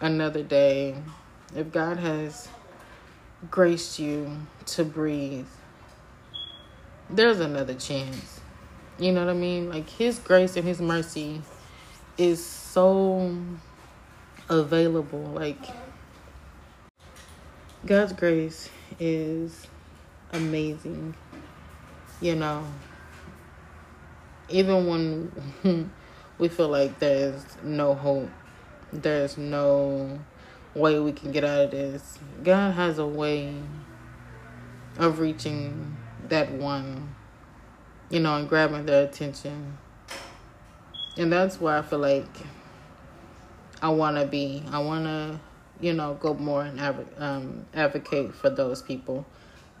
another 0.00 0.44
day, 0.44 0.94
if 1.56 1.72
God 1.72 1.96
has 1.96 2.48
graced 3.50 3.98
you 3.98 4.30
to 4.66 4.84
breathe, 4.84 5.48
there's 7.10 7.40
another 7.40 7.74
chance. 7.74 8.40
You 8.96 9.10
know 9.10 9.24
what 9.24 9.30
I 9.30 9.36
mean? 9.36 9.70
Like 9.70 9.90
His 9.90 10.20
grace 10.20 10.56
and 10.56 10.64
His 10.68 10.80
mercy 10.80 11.42
is 12.16 12.44
so 12.44 13.36
available. 14.48 15.24
Like 15.34 15.58
God's 17.84 18.12
grace 18.12 18.68
is 19.00 19.66
amazing. 20.32 21.14
You 22.20 22.36
know, 22.36 22.64
even 24.48 24.86
when 24.86 25.90
we 26.38 26.48
feel 26.48 26.68
like 26.68 26.98
there's 26.98 27.44
no 27.62 27.94
hope, 27.94 28.28
there's 28.92 29.38
no 29.38 30.18
way 30.74 30.98
we 30.98 31.12
can 31.12 31.32
get 31.32 31.44
out 31.44 31.66
of 31.66 31.70
this. 31.70 32.18
God 32.42 32.72
has 32.72 32.98
a 32.98 33.06
way 33.06 33.54
of 34.98 35.18
reaching 35.18 35.96
that 36.28 36.50
one, 36.52 37.14
you 38.08 38.20
know, 38.20 38.36
and 38.36 38.48
grabbing 38.48 38.86
their 38.86 39.04
attention. 39.04 39.78
And 41.16 41.32
that's 41.32 41.60
why 41.60 41.78
I 41.78 41.82
feel 41.82 41.98
like 41.98 42.28
I 43.82 43.88
want 43.88 44.16
to 44.16 44.26
be. 44.26 44.62
I 44.70 44.78
want 44.78 45.04
to, 45.04 45.40
you 45.80 45.92
know, 45.92 46.14
go 46.14 46.34
more 46.34 46.62
and 46.62 46.80
um, 47.18 47.66
advocate 47.74 48.34
for 48.34 48.50
those 48.50 48.82
people, 48.82 49.26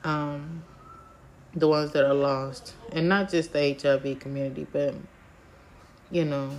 um, 0.04 0.62
the 1.54 1.68
ones 1.68 1.92
that 1.92 2.04
are 2.04 2.14
lost, 2.14 2.74
and 2.92 3.08
not 3.08 3.30
just 3.30 3.52
the 3.52 3.74
HIV 3.74 4.20
community, 4.20 4.66
but 4.70 4.94
you 6.10 6.24
know, 6.24 6.50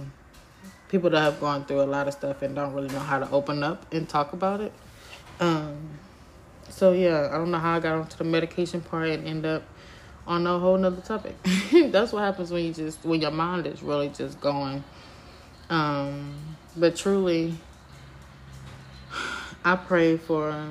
people 0.90 1.10
that 1.10 1.22
have 1.22 1.40
gone 1.40 1.66
through 1.66 1.82
a 1.82 1.84
lot 1.84 2.08
of 2.08 2.14
stuff 2.14 2.42
and 2.42 2.56
don't 2.56 2.74
really 2.74 2.90
know 2.90 3.00
how 3.00 3.20
to 3.20 3.30
open 3.32 3.64
up 3.64 3.92
and 3.94 4.08
talk 4.08 4.34
about 4.34 4.62
it. 4.62 4.74
Um, 5.40 5.90
so 6.70 6.92
yeah, 6.92 7.30
I 7.32 7.38
don't 7.38 7.52
know 7.52 7.58
how 7.60 7.76
I 7.76 7.80
got 7.80 7.96
onto 7.98 8.18
the 8.18 8.24
medication 8.24 8.82
part 8.82 9.10
and 9.10 9.28
end 9.28 9.46
up 9.46 9.64
on 10.28 10.46
a 10.46 10.60
whole 10.60 10.78
nother 10.78 11.02
topic. 11.02 11.36
That's 11.72 12.12
what 12.14 12.22
happens 12.22 12.52
when 12.52 12.66
you 12.66 12.74
just 12.74 13.04
when 13.04 13.22
your 13.22 13.32
mind 13.32 13.68
is 13.68 13.82
really 13.82 14.10
just 14.10 14.40
going. 14.40 14.84
Um, 15.70 16.36
but 16.76 16.96
truly, 16.96 17.56
I 19.64 19.76
pray 19.76 20.18
for 20.18 20.70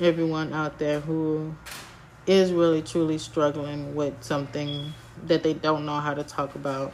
everyone 0.00 0.52
out 0.52 0.78
there 0.78 1.00
who 1.00 1.54
is 2.26 2.52
really 2.52 2.82
truly 2.82 3.18
struggling 3.18 3.94
with 3.94 4.14
something 4.22 4.92
that 5.26 5.42
they 5.42 5.54
don't 5.54 5.84
know 5.84 6.00
how 6.00 6.14
to 6.14 6.22
talk 6.22 6.54
about 6.54 6.92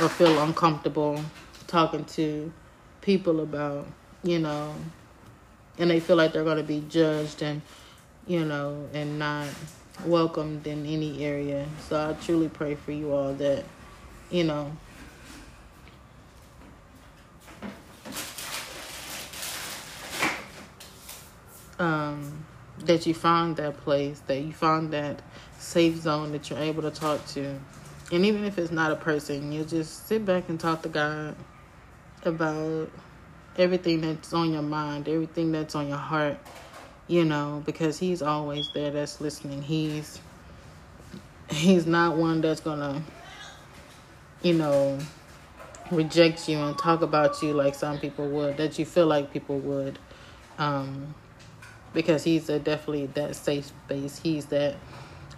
or 0.00 0.08
feel 0.08 0.40
uncomfortable 0.42 1.22
talking 1.66 2.04
to 2.04 2.52
people 3.00 3.40
about, 3.40 3.86
you 4.22 4.38
know, 4.38 4.74
and 5.78 5.90
they 5.90 6.00
feel 6.00 6.16
like 6.16 6.32
they're 6.32 6.44
going 6.44 6.58
to 6.58 6.62
be 6.62 6.84
judged 6.88 7.42
and, 7.42 7.62
you 8.26 8.44
know, 8.44 8.88
and 8.92 9.18
not 9.18 9.48
welcomed 10.04 10.66
in 10.66 10.86
any 10.86 11.24
area. 11.24 11.66
So 11.88 12.10
I 12.10 12.12
truly 12.24 12.48
pray 12.48 12.74
for 12.74 12.92
you 12.92 13.12
all 13.12 13.34
that, 13.34 13.64
you 14.30 14.44
know, 14.44 14.72
um, 21.78 22.44
that 22.80 23.06
you 23.06 23.14
find 23.14 23.56
that 23.56 23.76
place, 23.78 24.20
that 24.26 24.40
you 24.40 24.52
find 24.52 24.92
that 24.92 25.22
safe 25.58 25.96
zone 25.96 26.32
that 26.32 26.50
you're 26.50 26.58
able 26.58 26.82
to 26.82 26.90
talk 26.90 27.24
to 27.28 27.58
and 28.12 28.26
even 28.26 28.44
if 28.44 28.58
it's 28.58 28.70
not 28.70 28.92
a 28.92 28.96
person, 28.96 29.52
you 29.52 29.64
just 29.64 30.06
sit 30.06 30.26
back 30.26 30.50
and 30.50 30.60
talk 30.60 30.82
to 30.82 30.90
God 30.90 31.34
about 32.24 32.90
everything 33.56 34.02
that's 34.02 34.34
on 34.34 34.52
your 34.52 34.62
mind, 34.62 35.08
everything 35.08 35.50
that's 35.50 35.74
on 35.74 35.88
your 35.88 35.96
heart, 35.96 36.36
you 37.08 37.24
know, 37.24 37.62
because 37.64 37.98
he's 37.98 38.20
always 38.20 38.68
there 38.74 38.90
that's 38.90 39.22
listening. 39.22 39.62
He's 39.62 40.20
he's 41.48 41.86
not 41.86 42.18
one 42.18 42.42
that's 42.42 42.60
gonna, 42.60 43.02
you 44.42 44.52
know, 44.52 44.98
reject 45.90 46.50
you 46.50 46.58
and 46.58 46.76
talk 46.76 47.00
about 47.00 47.42
you 47.42 47.54
like 47.54 47.74
some 47.74 47.98
people 47.98 48.28
would, 48.28 48.58
that 48.58 48.78
you 48.78 48.84
feel 48.84 49.06
like 49.06 49.32
people 49.32 49.58
would. 49.58 49.98
Um, 50.58 51.14
because 51.92 52.24
he's 52.24 52.48
a 52.48 52.58
definitely 52.58 53.06
that 53.06 53.36
safe 53.36 53.66
space. 53.66 54.18
He's 54.18 54.46
that 54.46 54.76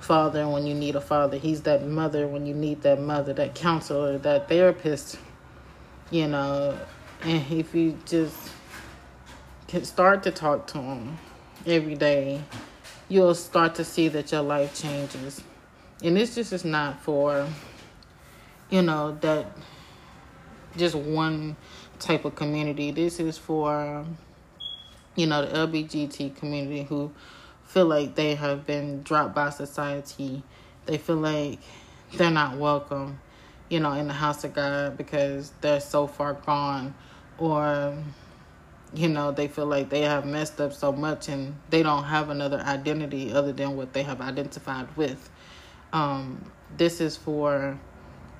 father 0.00 0.48
when 0.48 0.66
you 0.66 0.74
need 0.74 0.96
a 0.96 1.00
father. 1.00 1.38
He's 1.38 1.62
that 1.62 1.86
mother 1.86 2.26
when 2.28 2.46
you 2.46 2.54
need 2.54 2.82
that 2.82 3.00
mother, 3.00 3.32
that 3.34 3.54
counselor, 3.54 4.18
that 4.18 4.48
therapist. 4.48 5.18
You 6.10 6.28
know, 6.28 6.78
and 7.22 7.50
if 7.52 7.74
you 7.74 7.98
just 8.04 8.36
can 9.66 9.84
start 9.84 10.22
to 10.24 10.30
talk 10.30 10.66
to 10.68 10.78
him 10.78 11.18
every 11.66 11.94
day, 11.94 12.42
you'll 13.08 13.34
start 13.34 13.74
to 13.76 13.84
see 13.84 14.08
that 14.08 14.30
your 14.30 14.42
life 14.42 14.80
changes. 14.80 15.42
And 16.02 16.16
this 16.16 16.34
just 16.34 16.52
is 16.52 16.64
not 16.64 17.00
for, 17.02 17.48
you 18.68 18.82
know, 18.82 19.16
that 19.22 19.46
just 20.76 20.94
one 20.94 21.56
type 21.98 22.24
of 22.24 22.34
community. 22.34 22.90
This 22.90 23.18
is 23.18 23.38
for, 23.38 24.04
you 25.16 25.26
know, 25.26 25.44
the 25.44 25.56
LBGT 25.66 26.36
community 26.36 26.84
who 26.84 27.12
feel 27.64 27.86
like 27.86 28.14
they 28.14 28.34
have 28.34 28.66
been 28.66 29.02
dropped 29.02 29.34
by 29.34 29.50
society. 29.50 30.42
They 30.86 30.98
feel 30.98 31.16
like 31.16 31.58
they're 32.14 32.30
not 32.30 32.56
welcome, 32.56 33.20
you 33.68 33.80
know, 33.80 33.92
in 33.92 34.06
the 34.08 34.14
house 34.14 34.44
of 34.44 34.54
God 34.54 34.96
because 34.96 35.52
they're 35.60 35.80
so 35.80 36.06
far 36.06 36.34
gone 36.34 36.94
or 37.38 37.96
you 38.94 39.08
know, 39.08 39.32
they 39.32 39.48
feel 39.48 39.66
like 39.66 39.90
they 39.90 40.02
have 40.02 40.24
messed 40.24 40.60
up 40.60 40.72
so 40.72 40.92
much 40.92 41.28
and 41.28 41.56
they 41.70 41.82
don't 41.82 42.04
have 42.04 42.30
another 42.30 42.60
identity 42.60 43.32
other 43.32 43.52
than 43.52 43.76
what 43.76 43.92
they 43.92 44.04
have 44.04 44.20
identified 44.20 44.86
with. 44.96 45.30
Um, 45.92 46.50
this 46.76 47.00
is 47.00 47.16
for, 47.16 47.78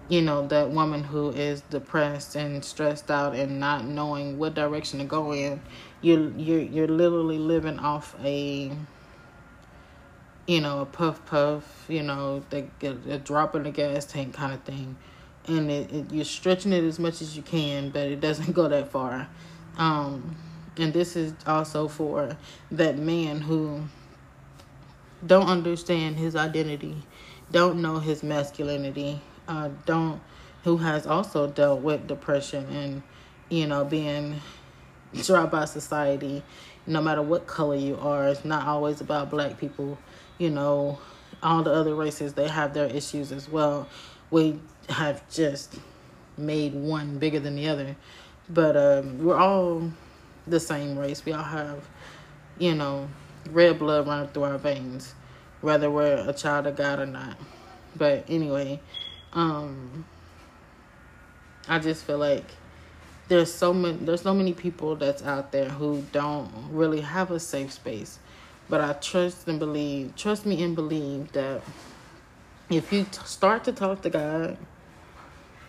you 0.09 0.21
know, 0.21 0.47
that 0.49 0.71
woman 0.71 1.03
who 1.03 1.31
is 1.31 1.63
depressed 1.63 2.37
and 2.37 2.65
stressed 2.65 3.11
out 3.11 3.35
and 3.35 3.59
not 3.59 3.85
knowing 3.85 4.39
what 4.39 4.55
direction 4.55 4.99
to 4.99 5.05
go 5.05 5.33
in. 5.33 5.61
You 6.03 6.35
you're 6.37 6.61
you're 6.61 6.89
literally 6.89 7.39
living 7.39 7.79
off 7.79 8.15
a 8.23 8.71
you 10.47 10.61
know, 10.61 10.81
a 10.81 10.87
puff 10.87 11.25
puff, 11.27 11.87
you 11.89 12.03
know, 12.03 12.43
they 12.51 12.69
get 12.79 12.99
a 13.09 13.19
drop 13.19 13.55
in 13.55 13.63
the 13.63 13.71
gas 13.71 14.05
tank 14.05 14.35
kind 14.35 14.53
of 14.53 14.63
thing. 14.63 14.97
And 15.47 15.71
it, 15.71 15.93
it, 15.93 16.13
you're 16.13 16.25
stretching 16.25 16.73
it 16.73 16.85
as 16.85 16.99
much 16.99 17.23
as 17.23 17.37
you 17.37 17.43
can, 17.43 17.91
but 17.91 18.09
it 18.09 18.21
doesn't 18.21 18.53
go 18.55 18.69
that 18.69 18.91
far. 18.91 19.29
Um, 19.79 20.37
and 20.77 20.93
this 20.93 21.17
is 21.17 21.33
also 21.47 21.89
for 21.89 22.37
that 22.71 22.99
man 22.99 23.41
who 23.41 23.85
don't 25.27 25.47
understand 25.47 26.17
his 26.17 26.37
identity, 26.37 26.97
don't 27.51 27.81
know 27.81 27.99
his 27.99 28.23
masculinity, 28.23 29.21
uh, 29.49 29.71
don't 29.87 30.21
who 30.65 30.79
has 30.79 31.07
also 31.07 31.47
dealt 31.47 31.81
with 31.83 32.07
depression 32.07 32.65
and 32.71 33.03
you 33.51 33.67
know 33.67 33.85
being 33.85 34.41
dropped 35.23 35.53
by 35.53 35.65
society. 35.65 36.43
No 36.87 37.01
matter 37.01 37.23
what 37.23 37.47
color 37.47 37.77
you 37.77 37.97
are, 37.97 38.29
it's 38.29 38.45
not 38.45 38.67
always 38.67 39.01
about 39.01 39.31
black 39.31 39.59
people 39.59 39.99
you 40.39 40.51
know, 40.51 40.99
all 41.43 41.63
the 41.63 41.73
other 41.73 41.95
races, 41.95 42.35
they 42.35 42.49
have 42.49 42.75
their 42.75 42.87
issues 42.87 43.33
as 43.33 43.49
well. 43.49 43.89
We 44.31 44.59
have 44.89 45.29
just 45.31 45.79
made 46.37 46.75
one 46.75 47.19
bigger 47.19 47.41
than 47.41 47.57
the 47.57 47.69
other. 47.69 47.97
But 48.49 48.77
um, 48.77 49.25
we're 49.25 49.39
all 49.39 49.91
the 50.47 50.61
same 50.61 50.99
race. 50.99 51.25
We 51.25 51.33
all 51.33 51.43
have, 51.43 51.89
you 52.59 52.75
know, 52.75 53.09
red 53.51 53.79
blood 53.79 54.07
running 54.07 54.29
through 54.29 54.45
our 54.45 54.59
veins, 54.59 55.15
whether 55.61 55.91
we're 55.91 56.29
a 56.29 56.33
child 56.33 56.67
of 56.67 56.77
God 56.77 56.99
or 56.99 57.07
not. 57.07 57.37
But 57.97 58.25
anyway, 58.29 58.81
um, 59.35 60.05
I 61.69 61.79
just 61.79 62.05
feel 62.05 62.19
like 62.19 62.45
there's 63.29 63.53
so 63.53 63.73
many 63.73 63.97
there's 63.99 64.23
so 64.23 64.35
many 64.35 64.53
people 64.53 64.97
that's 64.97 65.23
out 65.23 65.53
there 65.53 65.69
who 65.69 66.05
don't 66.13 66.51
really 66.71 67.01
have 67.01 67.31
a 67.31 67.41
safe 67.41 67.73
space. 67.73 68.19
But 68.69 68.81
I 68.81 68.95
trust 68.95 69.47
and 69.47 69.59
believe, 69.59 70.17
trust 70.17 70.47
me 70.47 70.63
and 70.63 70.75
believe 70.75 71.33
that 71.33 71.63
if 72.71 72.93
you 72.93 73.05
t- 73.05 73.21
start 73.25 73.65
to 73.65 73.73
talk 73.73 74.01
to 74.03 74.11
God, 74.11 74.57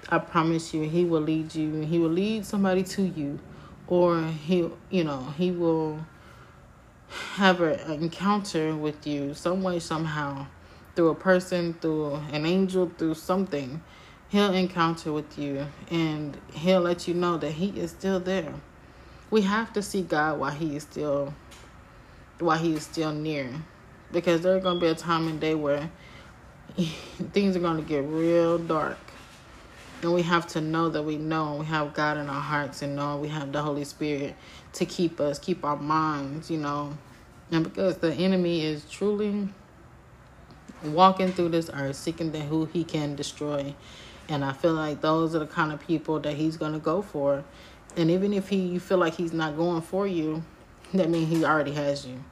I 0.08 0.20
promise 0.20 0.74
you, 0.74 0.84
He 0.84 1.04
will 1.04 1.22
lead 1.22 1.54
you. 1.54 1.82
He 1.82 2.00
will 2.00 2.10
lead 2.10 2.46
somebody 2.46 2.84
to 2.84 3.02
you, 3.02 3.40
or 3.88 4.24
He, 4.24 4.70
you 4.90 5.04
know, 5.04 5.34
He 5.38 5.52
will 5.52 6.06
have 7.36 7.60
an 7.62 7.80
encounter 7.92 8.76
with 8.76 9.06
you 9.06 9.34
some 9.34 9.62
way, 9.62 9.80
somehow, 9.80 10.48
through 10.96 11.10
a 11.10 11.16
person, 11.16 11.74
through 11.76 12.16
an 12.32 12.46
angel, 12.46 12.92
through 12.98 13.16
something. 13.16 13.82
He'll 14.30 14.54
encounter 14.54 15.14
with 15.14 15.38
you, 15.38 15.68
and 15.90 16.38
He'll 16.54 16.82
let 16.82 17.08
you 17.08 17.14
know 17.14 17.38
that 17.38 17.52
He 17.52 17.80
is 17.80 17.92
still 17.92 18.20
there. 18.20 18.54
We 19.30 19.42
have 19.42 19.74
to 19.74 19.82
see 19.82 20.02
God 20.02 20.40
while 20.40 20.52
He 20.52 20.76
is 20.76 20.84
still, 20.84 21.34
while 22.40 22.58
He 22.58 22.74
is 22.74 22.84
still 22.84 23.12
near, 23.12 23.50
because 24.12 24.42
there's 24.42 24.64
gonna 24.64 24.80
be 24.80 24.88
a 24.88 24.96
time 24.96 25.28
and 25.28 25.40
day 25.40 25.56
where 25.56 25.90
things 27.34 27.56
are 27.56 27.62
gonna 27.62 27.82
get 27.82 28.04
real 28.04 28.58
dark 28.58 28.98
and 30.06 30.14
we 30.14 30.22
have 30.22 30.46
to 30.48 30.62
know 30.62 30.90
that 30.90 31.02
we 31.02 31.18
know 31.18 31.58
we 31.60 31.66
have 31.66 31.94
God 31.94 32.18
in 32.18 32.30
our 32.30 32.42
hearts 32.42 32.82
and 32.82 32.96
know 32.96 33.18
we 33.18 33.28
have 33.30 33.52
the 33.52 33.62
Holy 33.62 33.84
Spirit 33.84 34.36
to 34.74 34.86
keep 34.86 35.20
us, 35.20 35.40
keep 35.40 35.66
our 35.66 35.78
minds, 35.78 36.52
you 36.52 36.58
know. 36.58 36.96
And 37.52 37.64
because 37.64 37.98
the 37.98 38.14
enemy 38.14 38.64
is 38.64 38.86
truly 38.86 39.48
walking 40.84 41.32
through 41.32 41.50
this 41.50 41.70
earth 41.74 41.96
seeking 41.96 42.32
the 42.32 42.40
who 42.40 42.66
he 42.66 42.84
can 42.84 43.16
destroy. 43.16 43.74
And 44.28 44.44
I 44.44 44.54
feel 44.54 44.74
like 44.74 45.02
those 45.02 45.36
are 45.36 45.40
the 45.40 45.48
kind 45.48 45.72
of 45.72 45.80
people 45.80 46.20
that 46.20 46.34
he's 46.36 46.58
gonna 46.58 46.80
go 46.80 47.02
for. 47.02 47.44
And 47.98 48.12
even 48.12 48.34
if 48.34 48.50
he 48.50 48.58
you 48.58 48.80
feel 48.80 48.98
like 48.98 49.16
he's 49.16 49.34
not 49.34 49.56
going 49.56 49.82
for 49.82 50.08
you, 50.08 50.44
that 50.94 51.10
means 51.10 51.30
he 51.30 51.46
already 51.46 51.74
has 51.74 52.06
you. 52.06 52.24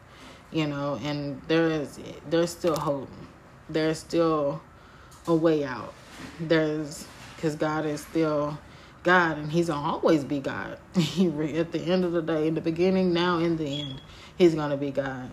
You 0.52 0.68
know, 0.68 1.00
and 1.04 1.42
there 1.48 1.68
is 1.68 2.00
there's 2.30 2.52
still 2.52 2.76
hope. 2.76 3.10
There's 3.70 4.00
still 4.00 4.62
a 5.28 5.34
way 5.34 5.64
out. 5.64 5.94
There's 6.40 7.08
because 7.36 7.56
God 7.56 7.86
is 7.86 8.02
still 8.02 8.58
God 9.04 9.38
and 9.38 9.52
He's 9.52 9.68
gonna 9.68 9.86
always 9.88 10.24
be 10.24 10.40
God. 10.40 10.80
At 10.96 11.72
the 11.72 11.84
end 11.86 12.06
of 12.06 12.14
the 12.14 12.22
day, 12.22 12.48
in 12.48 12.56
the 12.56 12.62
beginning, 12.62 13.14
now, 13.14 13.38
in 13.40 13.58
the 13.58 13.82
end, 13.82 14.02
He's 14.38 14.56
gonna 14.56 14.78
be 14.78 14.92
God. 14.92 15.30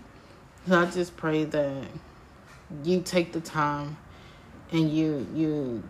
So 0.69 0.79
I 0.79 0.87
just 0.87 1.17
pray 1.17 1.45
that 1.45 1.85
you 2.85 3.00
take 3.03 3.33
the 3.33 3.41
time 3.41 3.97
and 4.73 4.91
you 4.91 5.27
you 5.35 5.83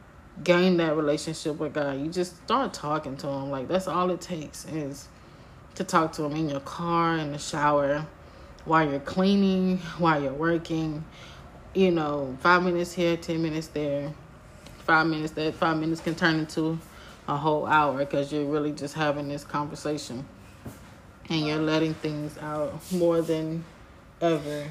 gain 0.43 0.77
that 0.79 0.97
relationship 0.97 1.59
with 1.59 1.75
God. 1.75 2.01
You 2.01 2.11
just 2.11 2.37
start 2.45 2.73
talking 2.73 3.17
to 3.19 3.27
Him. 3.27 3.51
Like 3.51 3.69
that's 3.69 3.89
all 3.89 4.11
it 4.11 4.21
takes 4.21 4.65
is 4.67 5.09
to 5.75 5.85
talk 5.85 6.13
to 6.13 6.25
Him 6.25 6.33
in 6.33 6.49
your 6.49 6.61
car, 6.61 7.17
in 7.17 7.33
the 7.33 7.39
shower, 7.39 8.07
while 8.65 8.89
you're 8.89 9.01
cleaning, 9.01 9.79
while 9.99 10.23
you're 10.23 10.33
working. 10.33 11.05
You 11.75 11.93
know, 11.93 12.37
five 12.41 12.63
minutes 12.63 12.93
here, 12.93 13.17
ten 13.17 13.43
minutes 13.43 13.69
there 13.69 14.13
five 14.91 15.07
minutes, 15.07 15.33
that 15.35 15.55
five 15.55 15.79
minutes 15.79 16.01
can 16.01 16.17
turn 16.17 16.41
into 16.41 16.77
a 17.29 17.37
whole 17.37 17.65
hour 17.65 17.97
because 17.99 18.33
you're 18.33 18.45
really 18.45 18.73
just 18.73 18.93
having 18.93 19.29
this 19.29 19.45
conversation 19.45 20.27
and 21.29 21.47
you're 21.47 21.59
letting 21.59 21.95
things 21.95 22.37
out 22.39 22.75
more 22.91 23.23
than 23.23 23.65
ever. 24.21 24.67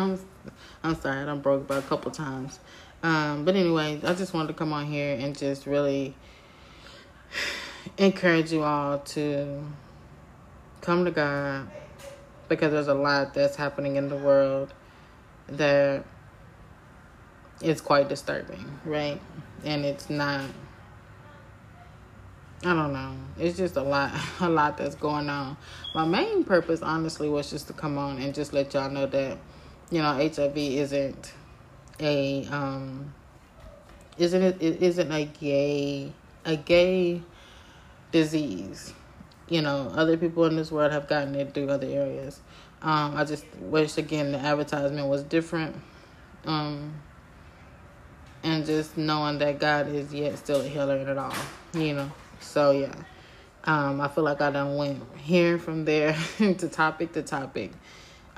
I'm, 0.00 0.18
I'm 0.82 1.00
sorry, 1.00 1.18
I 1.18 1.30
am 1.30 1.40
broke 1.40 1.62
about 1.62 1.84
a 1.84 1.86
couple 1.86 2.10
times. 2.10 2.60
Um, 3.02 3.44
but 3.44 3.56
anyway, 3.56 4.00
I 4.04 4.14
just 4.14 4.34
wanted 4.34 4.48
to 4.48 4.54
come 4.54 4.72
on 4.72 4.86
here 4.86 5.16
and 5.18 5.36
just 5.36 5.66
really 5.66 6.14
encourage 7.98 8.52
you 8.52 8.62
all 8.62 8.98
to 8.98 9.62
come 10.80 11.04
to 11.04 11.10
God 11.10 11.70
because 12.48 12.72
there's 12.72 12.88
a 12.88 12.94
lot 12.94 13.34
that's 13.34 13.56
happening 13.56 13.96
in 13.96 14.08
the 14.08 14.16
world 14.16 14.72
that 15.48 16.04
is 17.62 17.80
quite 17.80 18.08
disturbing, 18.08 18.78
right? 18.84 19.20
And 19.64 19.84
it's 19.84 20.10
not 20.10 20.44
I 22.62 22.74
don't 22.74 22.92
know. 22.92 23.14
It's 23.38 23.56
just 23.56 23.76
a 23.76 23.82
lot 23.82 24.12
a 24.40 24.48
lot 24.48 24.76
that's 24.76 24.94
going 24.94 25.30
on. 25.30 25.56
My 25.94 26.04
main 26.04 26.44
purpose 26.44 26.82
honestly 26.82 27.28
was 27.28 27.50
just 27.50 27.68
to 27.68 27.72
come 27.72 27.96
on 27.96 28.18
and 28.18 28.34
just 28.34 28.52
let 28.52 28.74
y'all 28.74 28.90
know 28.90 29.06
that 29.06 29.38
you 29.90 30.02
know 30.02 30.12
HIV 30.12 30.56
isn't 30.56 31.32
a 31.98 32.46
um 32.46 33.12
isn't 34.18 34.42
it, 34.42 34.62
it 34.62 34.82
isn't 34.82 35.10
a 35.12 35.24
gay 35.24 36.12
a 36.44 36.56
gay 36.56 37.22
disease 38.12 38.92
you 39.50 39.60
know, 39.60 39.92
other 39.94 40.16
people 40.16 40.46
in 40.46 40.56
this 40.56 40.70
world 40.70 40.92
have 40.92 41.08
gotten 41.08 41.34
it 41.34 41.52
through 41.52 41.68
other 41.68 41.88
areas. 41.88 42.40
Um, 42.80 43.16
I 43.16 43.24
just 43.24 43.44
wish 43.58 43.98
again 43.98 44.32
the 44.32 44.38
advertisement 44.38 45.08
was 45.08 45.24
different. 45.24 45.76
Um, 46.46 46.94
and 48.42 48.64
just 48.64 48.96
knowing 48.96 49.38
that 49.38 49.58
God 49.58 49.88
is 49.88 50.14
yet 50.14 50.38
still 50.38 50.62
a 50.62 50.64
healer 50.64 50.96
in 50.96 51.08
it 51.08 51.18
all, 51.18 51.34
you 51.74 51.94
know. 51.94 52.10
So 52.40 52.70
yeah. 52.70 52.94
Um, 53.64 54.00
I 54.00 54.08
feel 54.08 54.24
like 54.24 54.40
I 54.40 54.50
done 54.50 54.76
went 54.76 55.02
here 55.18 55.58
from 55.58 55.84
there 55.84 56.16
to 56.38 56.68
topic 56.68 57.12
to 57.12 57.22
topic. 57.22 57.72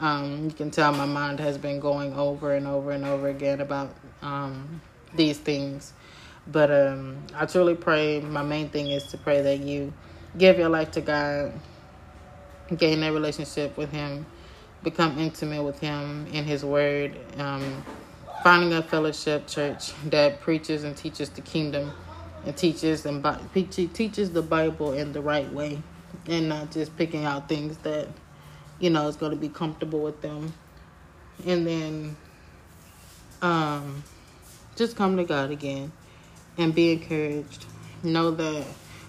Um, 0.03 0.47
you 0.47 0.51
can 0.51 0.73
tell 0.73 0.93
my 0.93 1.07
mind 1.07 1.39
has 1.39 1.57
been 1.57 1.79
going 1.79 2.13
over 2.15 2.55
and 2.57 2.67
over 2.67 2.91
and 2.91 3.05
over 3.05 3.29
again 3.29 3.61
about 3.61 3.95
um, 4.21 4.81
these 5.15 5.39
things. 5.39 5.93
But 6.49 6.73
um, 6.73 7.19
I 7.37 7.47
truly 7.47 7.77
pray. 7.77 8.21
My 8.21 8.43
main 8.43 8.69
thing 8.69 8.91
is 8.91 9.07
to 9.13 9.19
pray 9.19 9.43
that 9.43 9.61
you 9.61 9.93
give 10.37 10.59
your 10.59 10.69
life 10.71 10.91
to 10.93 11.01
God, 11.01 11.53
gain 12.77 12.99
that 13.03 13.13
relationship 13.13 13.77
with 13.77 13.93
Him, 13.93 14.27
become 14.83 15.21
intimate 15.21 15.63
with 15.63 15.79
Him 15.79 16.27
in 16.33 16.45
His 16.47 16.65
Word, 16.65 17.17
um, 17.39 17.85
finding 18.43 18.73
a 18.73 18.83
fellowship 18.83 19.47
church 19.47 19.93
that 20.11 20.41
preaches 20.41 20.83
and 20.83 20.97
teaches 20.97 21.31
the 21.31 21.43
kingdom 21.43 21.93
and 22.45 22.57
teaches 22.57 23.07
and 23.07 23.25
teaches 23.55 24.33
the 24.33 24.43
Bible 24.43 24.95
in 24.95 25.13
the 25.13 25.21
right 25.21 25.51
way, 25.53 25.81
and 26.27 26.49
not 26.49 26.73
just 26.73 26.97
picking 26.97 27.25
out 27.25 27.49
things 27.49 27.77
that 27.79 28.09
you 28.83 28.91
know 28.91 29.07
is 29.07 29.17
going 29.17 29.31
to 29.31 29.39
be 29.39 29.49
comfortable 29.49 30.01
with 30.01 30.21
them, 30.21 30.53
and 31.47 31.67
then 31.67 32.17
um, 33.41 34.03
just 34.77 34.97
come 34.97 35.17
to 35.17 35.25
God 35.25 35.53
again 35.53 35.93
and 36.59 36.75
be 36.75 36.93
encouraged. 36.93 37.65
Know 38.03 38.33
that 38.33 38.67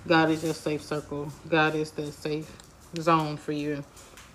God 0.08 0.30
is 0.30 0.44
your 0.44 0.54
safe 0.54 0.84
circle. 0.84 1.32
God 1.50 1.74
is 1.74 1.90
the 1.92 2.12
safe 2.12 2.50
zone 2.98 3.36
for 3.36 3.52
you 3.52 3.84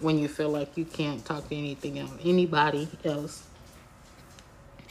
when 0.01 0.19
you 0.19 0.27
feel 0.27 0.51
like 0.51 0.77
you 0.77 0.85
can't 0.85 1.25
talk 1.25 1.49
to 1.49 1.57
anything 1.57 2.01
else, 2.01 2.11
anybody 2.25 2.89
else. 3.05 3.45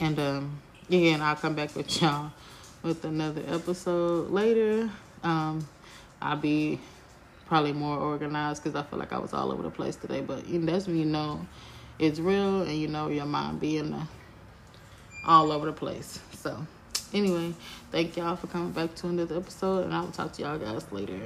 And 0.00 0.18
um, 0.18 0.62
again, 0.88 1.20
I'll 1.20 1.36
come 1.36 1.54
back 1.54 1.76
with 1.76 2.00
y'all 2.00 2.32
with 2.82 3.04
another 3.04 3.42
episode 3.48 4.30
later. 4.30 4.90
Um, 5.22 5.68
I'll 6.22 6.36
be 6.36 6.80
probably 7.48 7.72
more 7.72 7.98
organized 7.98 8.62
because 8.62 8.78
I 8.78 8.82
feel 8.82 8.98
like 8.98 9.12
I 9.12 9.18
was 9.18 9.32
all 9.32 9.50
over 9.50 9.62
the 9.62 9.70
place 9.70 9.96
today. 9.96 10.20
But 10.20 10.44
that's 10.46 10.86
when 10.86 10.96
you 10.96 11.06
know 11.06 11.44
it's 11.98 12.20
real 12.20 12.62
and 12.62 12.76
you 12.76 12.86
know 12.86 13.08
your 13.08 13.24
mind 13.24 13.58
being 13.58 13.92
uh, 13.92 14.06
all 15.26 15.50
over 15.50 15.66
the 15.66 15.72
place. 15.72 16.20
So 16.34 16.66
anyway, 17.12 17.54
thank 17.90 18.16
y'all 18.16 18.36
for 18.36 18.46
coming 18.46 18.70
back 18.72 18.94
to 18.96 19.08
another 19.08 19.36
episode, 19.36 19.84
and 19.84 19.94
I 19.94 20.02
will 20.02 20.12
talk 20.12 20.32
to 20.34 20.42
y'all 20.42 20.58
guys 20.58 20.84
later. 20.92 21.18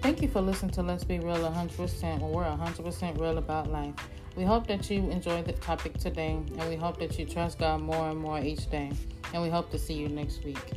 Thank 0.00 0.20
you 0.20 0.28
for 0.28 0.42
listening 0.42 0.72
to 0.72 0.82
Let's 0.82 1.04
Be 1.04 1.18
Real 1.18 1.36
100% 1.36 2.20
when 2.20 2.30
we're 2.30 2.44
100% 2.44 3.20
real 3.20 3.38
about 3.38 3.70
life. 3.70 3.94
We 4.36 4.44
hope 4.44 4.66
that 4.66 4.90
you 4.90 5.10
enjoyed 5.10 5.46
the 5.46 5.52
topic 5.52 5.96
today, 5.96 6.32
and 6.58 6.68
we 6.68 6.76
hope 6.76 6.98
that 6.98 7.18
you 7.18 7.24
trust 7.24 7.58
God 7.58 7.80
more 7.80 8.10
and 8.10 8.18
more 8.18 8.38
each 8.38 8.68
day. 8.70 8.92
And 9.32 9.42
we 9.42 9.48
hope 9.48 9.70
to 9.70 9.78
see 9.78 9.94
you 9.94 10.08
next 10.08 10.44
week. 10.44 10.72